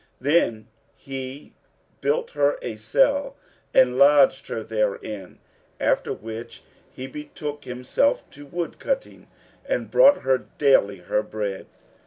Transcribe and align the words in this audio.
Then 0.19 0.67
he 0.95 1.53
built 1.99 2.31
her 2.31 2.57
a 2.63 2.75
cell 2.75 3.35
and 3.71 3.99
lodged 3.99 4.47
her 4.47 4.63
therein; 4.63 5.37
after 5.79 6.11
which 6.11 6.63
he 6.91 7.05
betook 7.05 7.65
himself 7.65 8.27
to 8.31 8.47
woodcutting 8.47 9.27
and 9.63 9.91
brought 9.91 10.23
her 10.23 10.47
daily 10.57 10.97
her 11.01 11.21
bread. 11.21 11.67